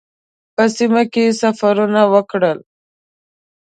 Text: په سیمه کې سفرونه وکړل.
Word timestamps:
په 0.55 0.63
سیمه 0.75 1.03
کې 1.13 1.25
سفرونه 1.41 2.01
وکړل. 2.13 2.59